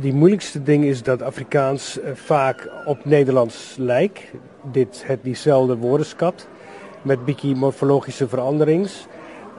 Die 0.00 0.12
moeilijkste 0.12 0.62
ding 0.62 0.84
is 0.84 1.02
dat 1.02 1.22
Afrikaans 1.22 2.00
eh, 2.00 2.10
vaak 2.14 2.68
op 2.84 3.04
Nederlands 3.04 3.74
lijkt. 3.78 4.20
Dit 4.72 5.02
het 5.06 5.18
diezelfde 5.22 5.76
woordenschat 5.76 6.48
met 7.02 7.24
beetje 7.24 7.54
morfologische 7.54 8.28
veranderings. 8.28 9.06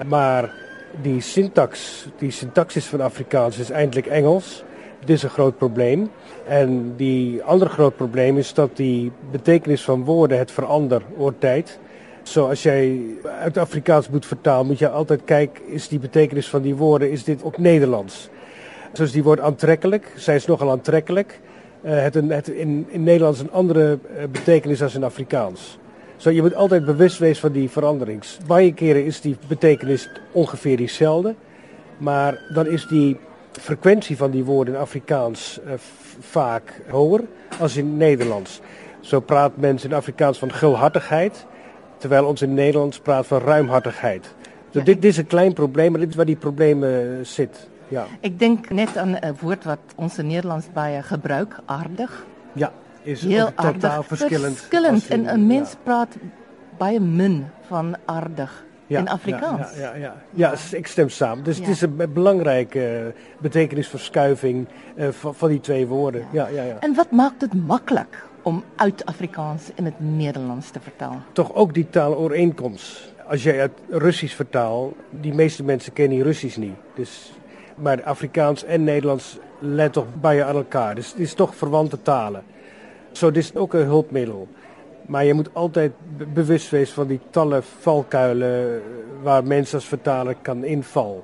Maar 0.07 0.53
die 1.01 1.21
syntax, 1.21 2.05
die 2.17 2.31
syntaxis 2.31 2.85
van 2.85 3.01
Afrikaans 3.01 3.57
is 3.57 3.69
eindelijk 3.69 4.07
Engels. 4.07 4.63
Dit 4.99 5.09
is 5.09 5.23
een 5.23 5.29
groot 5.29 5.57
probleem. 5.57 6.09
En 6.47 6.93
die 6.95 7.43
andere 7.43 7.69
groot 7.69 7.95
probleem 7.95 8.37
is 8.37 8.53
dat 8.53 8.69
die 8.75 9.11
betekenis 9.31 9.83
van 9.83 10.03
woorden 10.03 10.37
het 10.37 10.51
verandert 10.51 11.03
over 11.17 11.37
tijd. 11.37 11.79
Zoals 12.23 12.63
jij 12.63 13.01
uit 13.41 13.57
Afrikaans 13.57 14.09
moet 14.09 14.25
vertalen, 14.25 14.65
moet 14.65 14.79
je 14.79 14.89
altijd 14.89 15.21
kijken, 15.25 15.67
is 15.67 15.87
die 15.87 15.99
betekenis 15.99 16.49
van 16.49 16.61
die 16.61 16.75
woorden, 16.75 17.11
is 17.11 17.23
dit 17.23 17.43
ook 17.43 17.57
Nederlands? 17.57 18.29
Dus 18.93 19.11
die 19.11 19.23
wordt 19.23 19.41
aantrekkelijk, 19.41 20.11
zij 20.15 20.35
is 20.35 20.45
nogal 20.45 20.71
aantrekkelijk. 20.71 21.39
Uh, 21.81 22.01
het, 22.01 22.15
een, 22.15 22.29
het 22.29 22.47
in, 22.47 22.85
in 22.89 23.03
Nederlands 23.03 23.39
een 23.39 23.51
andere 23.51 23.99
uh, 24.17 24.23
betekenis 24.31 24.79
dan 24.79 24.89
in 24.93 25.03
Afrikaans. 25.03 25.77
Zo, 26.15 26.29
je 26.29 26.41
moet 26.41 26.55
altijd 26.55 26.85
bewust 26.85 27.17
wezen 27.17 27.41
van 27.41 27.51
die 27.51 27.69
veranderings. 27.69 28.37
Bij 28.47 28.71
keren 28.71 29.05
is 29.05 29.21
die 29.21 29.37
betekenis 29.47 30.09
ongeveer 30.31 30.77
diezelfde. 30.77 31.35
Maar 31.97 32.39
dan 32.53 32.67
is 32.67 32.87
die 32.87 33.17
frequentie 33.51 34.17
van 34.17 34.31
die 34.31 34.43
woorden 34.43 34.73
in 34.73 34.79
Afrikaans 34.79 35.59
uh, 35.65 35.73
vaak 36.19 36.81
hoger 36.89 37.23
als 37.59 37.77
in 37.77 37.97
Nederlands. 37.97 38.61
Zo 38.99 39.19
praat 39.19 39.57
mensen 39.57 39.89
in 39.89 39.95
Afrikaans 39.95 40.37
van 40.39 40.51
gulhartigheid, 40.51 41.45
terwijl 41.97 42.25
ons 42.25 42.41
in 42.41 42.53
Nederlands 42.53 42.99
praat 42.99 43.27
van 43.27 43.39
ruimhartigheid. 43.39 44.35
Dus 44.71 44.83
dit, 44.83 45.01
dit, 45.01 45.11
is 45.11 45.17
een 45.17 45.27
klein 45.27 45.53
probleem, 45.53 45.91
maar 45.91 45.99
dit 45.99 46.09
is 46.09 46.15
waar 46.15 46.25
die 46.25 46.35
problemen 46.35 47.25
zit. 47.25 47.69
Ja. 47.87 48.05
Ik 48.19 48.39
denk 48.39 48.69
net 48.69 48.97
aan 48.97 49.17
een 49.19 49.35
woord 49.39 49.63
wat 49.63 49.79
in 50.17 50.27
Nederlands 50.27 50.65
baie 50.73 51.01
gebruik, 51.01 51.55
aardig. 51.65 52.25
Ja, 52.53 52.71
is 53.01 53.21
Heel 53.21 53.53
totaal 53.53 54.03
verschillend. 54.03 54.57
Verschillend. 54.57 55.07
En 55.07 55.33
een 55.33 55.47
mens 55.47 55.71
ja. 55.71 55.77
praat 55.83 56.15
baie 56.77 56.99
min 56.99 57.45
van 57.67 57.95
aardig. 58.05 58.65
Ja, 58.87 58.99
in 58.99 59.07
Afrikaans. 59.07 59.75
Ja, 59.75 59.95
ja, 59.95 59.95
ja, 59.95 60.15
ja. 60.33 60.53
ik 60.71 60.87
stem 60.87 61.09
samen. 61.09 61.43
Dus 61.43 61.57
het 61.57 61.67
is 61.67 61.81
een 61.81 62.13
belangrijke 62.13 63.13
betekenisverschuiving 63.37 64.67
uh, 64.95 65.07
van, 65.09 65.35
van, 65.35 65.49
die 65.49 65.59
twee 65.59 65.87
woorden. 65.87 66.25
Ja. 66.31 66.47
Ja, 66.47 66.63
ja, 66.63 66.77
En 66.79 66.95
wat 66.95 67.11
maakt 67.11 67.41
het 67.41 67.53
makkelijk 67.53 68.25
om 68.41 68.63
uit 68.75 69.05
Afrikaans 69.05 69.69
in 69.75 69.85
het 69.85 69.99
Nederlands 69.99 70.69
te 70.69 70.79
vertalen? 70.79 71.23
Toch 71.31 71.53
ook 71.53 71.73
die 71.73 71.89
taalovereenkomst. 71.89 73.13
Als 73.27 73.43
jij 73.43 73.57
het 73.57 73.71
Russisch 73.89 74.35
vertaalt, 74.35 74.95
die 75.09 75.33
meeste 75.33 75.63
mensen 75.63 75.93
kennen 75.93 76.23
Russisch 76.23 76.57
niet. 76.57 76.75
Dus, 76.95 77.33
maar 77.77 78.03
Afrikaans 78.03 78.63
en 78.63 78.83
Nederlands 78.83 79.37
letten 79.59 80.03
toch 80.03 80.21
bij 80.21 80.43
aan 80.43 80.55
elkaar. 80.55 80.95
Dus 80.95 81.11
het 81.11 81.19
is 81.19 81.33
toch 81.33 81.55
verwante 81.55 82.01
talen. 82.01 82.43
Zo, 83.11 83.31
dit 83.31 83.43
is 83.43 83.55
ook 83.55 83.73
een 83.73 83.85
hulpmiddel. 83.85 84.47
Maar 85.05 85.25
je 85.25 85.33
moet 85.33 85.49
altijd 85.53 85.91
bewust 86.33 86.69
wezen 86.69 86.93
van 86.93 87.07
die 87.07 87.19
tallen 87.29 87.63
valkuilen 87.63 88.81
waar 89.21 89.43
mensen 89.43 89.75
als 89.75 89.87
vertaler 89.87 90.35
kan 90.41 90.63
invallen. 90.63 91.21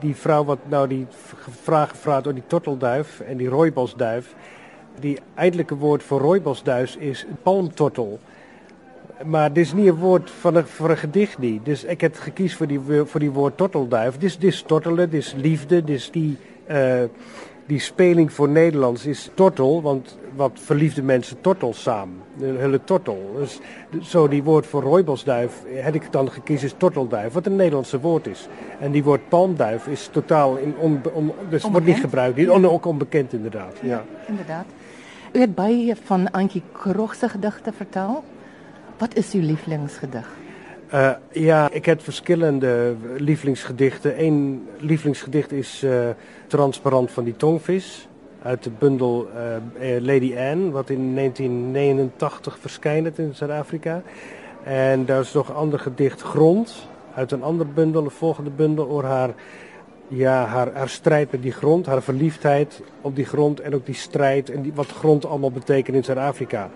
Die 0.00 0.16
vrouw 0.16 0.44
wat 0.44 0.58
nou 0.68 0.88
die 0.88 1.06
vraag 1.62 1.90
gevraagd 1.90 2.24
door 2.24 2.34
die 2.34 2.46
tortelduif 2.46 3.20
en 3.20 3.36
die 3.36 3.48
rooibosduif. 3.48 4.34
Die 5.00 5.18
eindelijke 5.34 5.76
woord 5.76 6.02
voor 6.02 6.20
rooibosduif 6.20 6.96
is 6.96 7.26
palmtortel. 7.42 8.18
Maar 9.24 9.52
dit 9.52 9.64
is 9.64 9.72
niet 9.72 9.86
een 9.86 9.94
woord 9.94 10.30
van 10.30 10.54
een, 10.54 10.66
voor 10.66 10.90
een 10.90 10.96
gedicht 10.96 11.38
niet. 11.38 11.64
Dus 11.64 11.84
ik 11.84 12.00
heb 12.00 12.16
gekizen 12.16 12.56
voor 12.56 12.66
die, 12.66 12.80
voor 13.04 13.20
die 13.20 13.30
woord 13.30 13.56
tortelduif. 13.56 14.12
Dit 14.12 14.22
is, 14.22 14.38
dit 14.38 14.52
is 14.52 14.62
tortelen, 14.62 15.10
dit 15.10 15.20
is 15.20 15.34
liefde, 15.36 15.84
dit 15.84 15.96
is 15.96 16.10
die... 16.10 16.36
Uh, 16.70 17.02
die 17.66 17.78
speling 17.78 18.32
voor 18.32 18.48
Nederlands 18.48 19.06
is 19.06 19.30
tortel, 19.34 19.82
want 19.82 20.18
wat 20.36 20.50
verliefde 20.54 21.02
mensen 21.02 21.40
tortel 21.40 21.72
samen. 21.72 22.22
Een 22.40 22.58
hele 22.58 22.84
tortel. 22.84 23.36
Dus 23.38 23.60
zo 24.02 24.28
die 24.28 24.42
woord 24.42 24.66
voor 24.66 24.82
rooibosduif 24.82 25.62
heb 25.68 25.94
ik 25.94 26.12
dan 26.12 26.30
gekozen 26.30 26.66
is 26.66 26.74
tortelduif, 26.76 27.32
wat 27.32 27.46
een 27.46 27.56
Nederlandse 27.56 28.00
woord 28.00 28.26
is. 28.26 28.48
En 28.80 28.92
die 28.92 29.04
woord 29.04 29.28
palmduif 29.28 29.86
is 29.86 30.08
totaal 30.12 30.56
in 30.56 30.74
on, 30.78 31.00
on, 31.12 31.32
dus 31.48 31.62
wordt 31.62 31.86
niet 31.86 32.00
gebruikt. 32.00 32.36
Die 32.36 32.52
on, 32.52 32.68
ook 32.68 32.84
onbekend 32.84 33.32
inderdaad. 33.32 33.76
Ja, 33.80 33.88
ja. 33.88 34.04
inderdaad. 34.26 34.66
U 35.32 35.38
hebt 35.38 35.54
baie 35.54 35.96
van 36.04 36.30
Antjie 36.30 36.62
Krog 36.72 37.14
se 37.14 37.28
gedigte 37.28 37.72
vertel. 37.72 38.24
Wat 38.98 39.16
is 39.16 39.32
uw 39.32 39.40
lievelingsgedig? 39.40 40.28
Uh, 40.94 41.10
ja, 41.32 41.70
ik 41.70 41.84
heb 41.84 42.02
verschillende 42.02 42.94
lievelingsgedichten. 43.16 44.24
Eén 44.24 44.68
lievelingsgedicht 44.78 45.52
is 45.52 45.82
uh, 45.84 46.08
Transparant 46.46 47.10
van 47.10 47.24
die 47.24 47.36
tongvis. 47.36 48.08
Uit 48.42 48.62
de 48.62 48.70
bundel 48.78 49.28
uh, 49.80 50.00
Lady 50.00 50.36
Anne, 50.36 50.70
wat 50.70 50.90
in 50.90 51.14
1989 51.14 52.58
verschijnt 52.60 53.18
in 53.18 53.34
Zuid-Afrika. 53.34 54.02
En 54.64 55.04
daar 55.04 55.20
is 55.20 55.32
nog 55.32 55.48
een 55.48 55.54
ander 55.54 55.78
gedicht, 55.78 56.22
Grond, 56.22 56.88
uit 57.14 57.32
een 57.32 57.42
ander 57.42 57.66
bundel, 57.68 58.04
een 58.04 58.10
volgende 58.10 58.50
bundel, 58.50 58.88
over 58.88 59.04
haar, 59.04 59.34
ja, 60.08 60.44
haar, 60.44 60.88
strijd 60.88 61.32
met 61.32 61.42
die 61.42 61.52
grond, 61.52 61.86
haar 61.86 62.02
verliefdheid 62.02 62.82
op 63.00 63.16
die 63.16 63.24
grond 63.24 63.60
en 63.60 63.74
ook 63.74 63.86
die 63.86 63.94
strijd 63.94 64.50
en 64.50 64.62
die, 64.62 64.72
wat 64.74 64.86
grond 64.86 65.26
allemaal 65.26 65.50
betekent 65.50 65.96
in 65.96 66.04
Zuid-Afrika. 66.04 66.70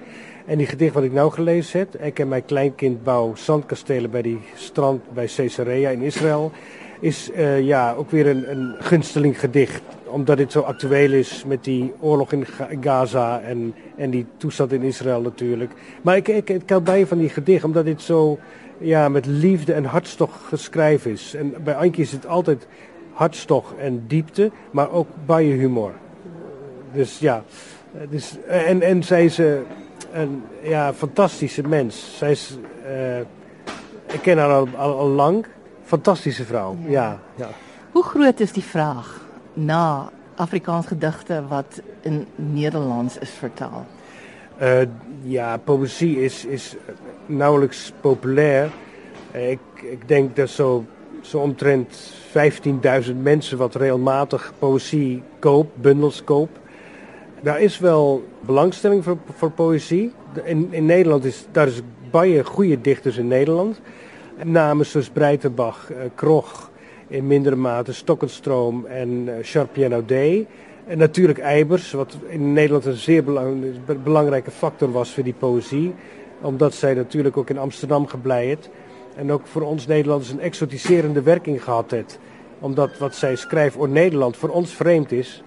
En 0.47 0.59
die 0.59 0.67
gedicht 0.67 0.95
wat 0.95 1.03
ik 1.03 1.13
nou 1.13 1.31
gelezen 1.31 1.79
heb, 1.79 1.97
ik 2.01 2.19
en 2.19 2.29
mijn 2.29 2.45
kleinkind 2.45 3.05
bouw 3.05 3.35
zandkastelen 3.35 4.11
bij 4.11 4.23
die 4.23 4.41
strand 4.55 5.13
bij 5.13 5.27
Caesarea 5.37 5.91
in 5.91 6.03
Israël, 6.03 6.53
is 7.01 7.31
uh, 7.37 7.61
ja, 7.61 7.95
ook 7.95 8.11
weer 8.11 8.27
een, 8.27 8.51
een 8.51 8.75
gunsteling 8.79 9.41
gedicht. 9.41 9.83
Omdat 10.05 10.37
dit 10.37 10.53
zo 10.53 10.61
actueel 10.61 11.13
is 11.13 11.45
met 11.47 11.65
die 11.65 11.93
oorlog 12.01 12.33
in 12.33 12.47
Gaza 12.81 13.41
en, 13.41 13.75
en 13.97 14.11
die 14.11 14.27
toestand 14.37 14.73
in 14.73 14.83
Israël 14.83 15.21
natuurlijk. 15.21 15.73
Maar 16.03 16.17
ik, 16.17 16.29
ik, 16.29 16.51
ik 16.51 16.71
hou 16.71 16.83
bij 16.83 17.07
van 17.07 17.19
die 17.19 17.29
gedicht 17.29 17.65
omdat 17.65 17.85
dit 17.85 18.03
zo 18.03 18.39
ja, 18.79 19.09
met 19.09 19.27
liefde 19.27 19.73
en 19.73 19.85
hartstocht 19.85 20.41
geschreven 20.45 21.11
is. 21.11 21.35
En 21.35 21.55
bij 21.65 21.75
Antje 21.75 22.03
is 22.03 22.13
het 22.13 22.27
altijd 22.27 22.67
hartstocht 23.19 23.77
en 23.79 24.05
diepte, 24.07 24.51
maar 24.71 24.91
ook 24.91 25.09
bij 25.27 25.45
humor. 25.45 25.93
Dus 26.93 27.19
ja, 27.19 27.43
dus, 28.11 28.37
en, 28.47 28.83
en 28.83 29.03
zij 29.03 29.25
is... 29.25 29.39
Uh, 29.39 29.59
een 30.13 30.43
ja, 30.63 30.95
fantastische 30.95 31.63
mens. 31.69 32.17
Zij 32.17 32.31
is, 32.31 32.59
uh, 32.87 33.19
ik 34.13 34.21
ken 34.23 34.39
haar 34.39 34.51
al, 34.51 34.69
al, 34.77 34.99
al, 34.99 35.09
lang. 35.09 35.47
Fantastische 35.85 36.45
vrouw, 36.45 36.77
ja. 36.83 36.91
ja. 36.91 37.19
ja. 37.35 37.49
Hoe 37.93 38.03
groot 38.03 38.41
is 38.41 38.53
die 38.53 38.63
vraag 38.63 39.27
na 39.53 40.11
Afrikaans 40.35 40.87
gedachten 40.87 41.49
wat 41.49 41.81
in 42.01 42.27
Nederlands 42.35 43.19
is 43.19 43.31
vertaald? 43.31 43.87
Uh, 44.63 44.81
ja, 45.23 45.57
poëzie 45.57 46.25
is, 46.25 46.45
is 46.45 46.77
nauwelijks 47.27 47.93
populair. 48.01 48.71
Ik, 49.33 49.59
ik 49.75 50.09
denk 50.09 50.37
dat 50.37 50.49
zo, 50.49 50.85
zo 51.21 51.39
omtrent 51.39 52.13
15.000 53.07 53.17
mensen 53.23 53.59
wat 53.59 53.75
regelmatig 53.75 54.53
poëzie 54.59 55.23
koopt, 55.39 55.77
bundels 55.77 56.25
koopt. 56.25 56.59
Daar 57.43 57.61
is 57.61 57.79
wel 57.79 58.25
belangstelling 58.41 59.05
voor, 59.05 59.17
voor 59.37 59.51
poëzie. 59.51 60.13
In, 60.45 60.69
in 60.71 60.87
Nederland 60.87 61.25
is 61.25 61.47
daar 61.53 61.67
is 61.67 61.81
baie 62.11 62.45
goede 62.45 62.81
dichters 62.81 63.17
in 63.17 63.29
Nederland. 63.29 63.81
Namen 64.43 64.87
zoals 64.87 65.09
Breitenbach, 65.09 65.91
uh, 65.91 65.97
Krog, 66.15 66.71
in 67.09 67.27
mindere 67.27 67.57
mate 67.57 67.93
Stokkenstroom 67.93 68.87
en 68.87 69.29
Charpien 69.43 69.93
Audet. 69.93 70.47
En 70.87 70.99
natuurlijk 70.99 71.39
Eibers, 71.39 71.93
wat 71.93 72.17
in 72.29 72.53
Nederland 72.53 72.85
een 72.85 72.97
zeer 72.97 73.25
belang, 73.25 73.65
belangrijke 74.03 74.51
factor 74.51 74.93
was 74.93 75.15
voor 75.15 75.25
die 75.25 75.35
poëzie. 75.39 75.95
Omdat 76.41 76.75
zij 76.75 76.95
natuurlijk 76.95 77.37
ook 77.37 77.51
in 77.51 77.59
Amsterdam 77.59 78.07
gebleid 78.07 78.71
En 79.19 79.33
ook 79.33 79.47
voor 79.47 79.63
ons 79.63 79.87
Nederlanders 79.87 80.31
een 80.31 80.41
exotiserende 80.41 81.23
werking 81.23 81.65
gehad 81.65 81.91
heeft. 81.91 82.19
Omdat 82.59 82.99
wat 82.99 83.15
zij 83.15 83.37
schrijft 83.37 83.77
over 83.77 83.89
Nederland 83.89 84.37
voor 84.37 84.49
ons 84.49 84.75
vreemd 84.75 85.13
is. 85.13 85.43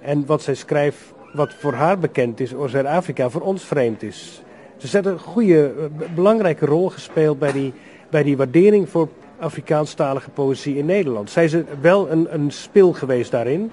En 0.00 0.26
wat 0.26 0.42
zij 0.42 0.54
schrijft 0.54 0.98
wat 1.32 1.54
voor 1.54 1.72
haar 1.72 1.98
bekend 1.98 2.40
is, 2.40 2.54
over 2.54 2.70
Zuid-Afrika, 2.70 3.30
voor 3.30 3.40
ons 3.40 3.64
vreemd 3.64 4.02
is. 4.02 4.42
Ze 4.76 4.88
heeft 4.90 5.06
een 5.06 5.18
goede, 5.18 5.72
eh, 5.78 6.14
belangrijke 6.14 6.66
rol 6.66 6.88
gespeeld 6.88 7.38
bij 7.38 7.52
die, 7.52 7.72
bij 8.10 8.22
die 8.22 8.36
waardering 8.36 8.88
voor 8.88 9.08
Afrikaanstalige 9.38 10.30
poëzie 10.30 10.76
in 10.76 10.86
Nederland. 10.86 11.30
Zij 11.30 11.44
is 11.44 11.56
wel 11.80 12.10
een, 12.10 12.34
een 12.34 12.50
spil 12.50 12.92
geweest 12.92 13.30
daarin. 13.30 13.70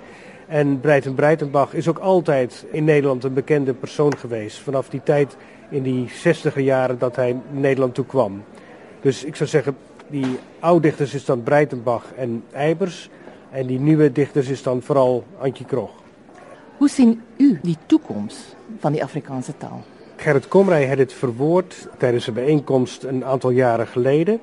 En 0.48 0.80
Breiten 0.80 1.14
Breitenbach 1.14 1.74
is 1.74 1.88
ook 1.88 2.00
altijd 2.00 2.66
in 2.72 2.84
Nederland 2.84 3.24
een 3.24 3.34
bekende 3.34 3.74
persoon 3.74 4.18
geweest. 4.18 4.58
Vanaf 4.58 4.90
die 4.90 5.04
tijd 5.04 5.38
in 5.70 5.84
die 5.84 6.10
zestiger 6.10 6.62
jaren 6.62 7.00
dat 7.00 7.16
hij 7.16 7.42
Nederland 7.52 7.94
toe 7.94 8.06
kwam. 8.06 8.44
Dus 9.04 9.24
ik 9.24 9.36
zou 9.36 9.50
zeggen, 9.50 9.76
die 10.08 10.40
oude 10.60 10.82
dichters 10.82 11.14
is 11.14 11.26
dan 11.26 11.44
Breitenbach 11.44 12.14
en 12.16 12.44
Eibers. 12.52 13.10
En 13.52 13.68
die 13.68 13.80
nieuwe 13.80 14.12
dichters 14.12 14.48
is 14.48 14.64
dan 14.64 14.82
vooral 14.82 15.24
Antje 15.40 15.66
Krog. 15.66 15.92
Hoe 16.78 16.90
zien 16.90 17.22
u 17.38 17.60
die 17.62 17.78
toekomst 17.86 18.56
van 18.80 18.92
die 18.92 19.04
Afrikaanse 19.04 19.58
taal? 19.58 19.84
Gerrit 20.16 20.48
Komrij 20.48 20.88
had 20.88 20.98
het 20.98 21.14
verwoord 21.14 21.88
tijdens 21.98 22.28
een 22.28 22.34
bijeenkomst 22.34 23.04
een 23.04 23.26
aantal 23.26 23.50
jaren 23.50 23.88
geleden. 23.88 24.40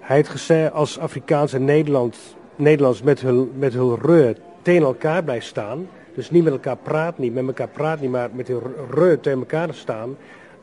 Hij 0.00 0.16
had 0.16 0.28
gezegd 0.28 0.72
als 0.72 0.98
Afrikaans 0.98 1.52
en 1.52 1.64
Nederland, 1.64 2.16
Nederlands 2.56 3.02
met 3.02 3.20
hun, 3.20 3.50
met 3.58 3.72
hun 3.72 3.96
reu 4.00 4.34
tegen 4.62 4.82
elkaar 4.82 5.24
blijft 5.24 5.46
staan, 5.46 5.88
dus 6.14 6.30
niet 6.30 6.44
met 6.44 6.52
elkaar 6.52 6.76
praat, 6.76 7.18
niet 7.18 7.34
met 7.34 7.46
elkaar 7.46 7.68
praat, 7.68 8.00
niet 8.00 8.10
maar 8.10 8.28
met 8.32 8.46
de 8.46 8.58
reu 8.90 9.18
tegen 9.20 9.38
elkaar 9.38 9.74
staan, 9.74 10.16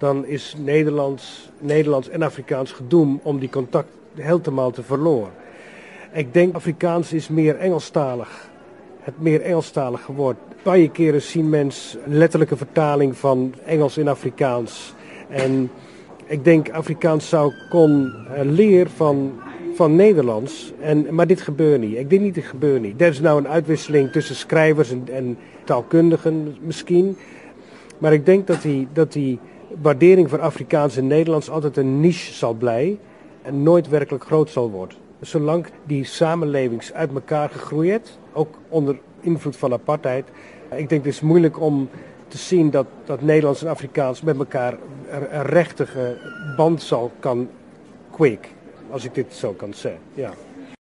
dan 0.04 0.26
is 0.26 0.56
Nederlands, 0.58 1.50
Nederlands 1.60 2.10
en 2.10 2.22
Afrikaans 2.22 2.72
gedoemd 2.72 3.20
om 3.24 3.40
die 3.40 3.50
contact 3.50 3.90
helemaal 4.16 4.72
te 4.72 4.84
verloren. 4.84 5.32
Ik 6.14 6.34
denk 6.34 6.56
Afrikaans 6.56 7.14
is 7.14 7.28
meer 7.28 7.56
Engelstalig. 7.56 8.50
Het 9.00 9.22
meer 9.22 9.42
Engelstalig 9.42 10.02
geworden. 10.04 10.42
Een 10.64 10.92
keren 10.92 11.22
zien 11.22 11.50
mensen 11.50 12.00
letterlijke 12.06 12.58
vertaling 12.58 13.18
van 13.18 13.54
Engels 13.66 13.98
in 13.98 14.08
Afrikaans. 14.08 14.94
En 15.30 15.72
ik 16.26 16.44
denk 16.44 16.70
Afrikaans 16.70 17.30
zou 17.30 17.54
kon 17.70 18.14
leren 18.44 18.92
van, 18.92 19.32
van 19.74 19.96
Nederlands. 19.96 20.74
En, 20.80 21.16
maar 21.16 21.28
dit 21.28 21.42
gebeurt 21.42 21.82
niet. 21.82 21.98
Ik 21.98 22.10
denk 22.10 22.22
niet, 22.22 22.34
dit 22.34 22.46
gebeurt 22.46 22.82
niet. 22.82 23.02
Er 23.02 23.08
is 23.08 23.20
nou 23.20 23.38
een 23.38 23.48
uitwisseling 23.48 24.12
tussen 24.12 24.36
schrijvers 24.36 24.92
en, 24.92 25.08
en 25.12 25.38
taalkundigen 25.64 26.58
misschien. 26.62 27.18
Maar 27.98 28.14
ik 28.14 28.26
denk 28.26 28.48
dat 28.48 28.62
die, 28.62 28.88
dat 28.94 29.14
die 29.14 29.40
waardering 29.82 30.30
voor 30.30 30.42
Afrikaans 30.42 30.98
en 30.98 31.08
Nederlands 31.08 31.50
altijd 31.50 31.78
een 31.78 32.00
niche 32.00 32.34
zal 32.34 32.54
blijven. 32.54 33.00
En 33.42 33.64
nooit 33.64 33.88
werkelijk 33.90 34.26
groot 34.26 34.50
zal 34.50 34.72
worden. 34.72 34.98
Zolang 35.22 35.66
die 35.84 36.04
samenlevings 36.04 36.94
uit 36.94 37.14
elkaar 37.14 37.50
gegroeid, 37.50 38.18
ook 38.34 38.58
onder 38.70 39.00
invloed 39.22 39.56
van 39.56 39.74
apartheid. 39.74 40.26
Ik 40.76 40.90
denk 40.90 41.06
het 41.06 41.14
is 41.14 41.22
moeilijk 41.22 41.60
om 41.60 41.90
te 42.28 42.38
zien 42.38 42.70
dat, 42.70 42.86
dat 43.06 43.22
Nederlands 43.22 43.64
en 43.64 43.70
Afrikaans 43.70 44.22
met 44.22 44.38
elkaar 44.38 44.78
een 45.10 45.44
rechtige 45.44 46.18
band 46.56 46.82
zal 46.82 47.12
kan 47.20 47.50
kweken. 48.12 48.52
Als 48.90 49.06
ik 49.06 49.16
dit 49.16 49.34
zo 49.34 49.52
kan 49.52 49.74
zeggen. 49.74 50.02
Ja. 50.14 50.34